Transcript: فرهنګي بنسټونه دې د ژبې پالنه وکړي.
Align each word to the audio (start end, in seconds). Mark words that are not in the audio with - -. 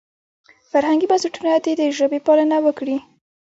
فرهنګي 0.69 1.07
بنسټونه 1.11 1.51
دې 1.65 1.73
د 1.79 1.81
ژبې 1.97 2.19
پالنه 2.25 2.57
وکړي. 2.65 2.97